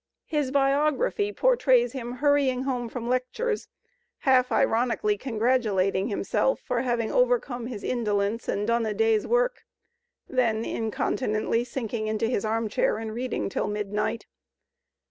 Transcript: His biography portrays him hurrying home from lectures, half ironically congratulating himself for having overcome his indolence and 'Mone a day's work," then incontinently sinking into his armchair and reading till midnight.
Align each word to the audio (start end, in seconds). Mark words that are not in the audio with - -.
His 0.25 0.49
biography 0.49 1.31
portrays 1.31 1.91
him 1.91 2.13
hurrying 2.13 2.63
home 2.63 2.89
from 2.89 3.07
lectures, 3.07 3.67
half 4.21 4.51
ironically 4.51 5.15
congratulating 5.15 6.07
himself 6.07 6.59
for 6.59 6.81
having 6.81 7.11
overcome 7.11 7.67
his 7.67 7.83
indolence 7.83 8.47
and 8.47 8.67
'Mone 8.67 8.87
a 8.87 8.95
day's 8.95 9.27
work," 9.27 9.61
then 10.27 10.65
incontinently 10.65 11.63
sinking 11.63 12.07
into 12.07 12.25
his 12.27 12.43
armchair 12.43 12.97
and 12.97 13.13
reading 13.13 13.47
till 13.47 13.67
midnight. 13.67 14.25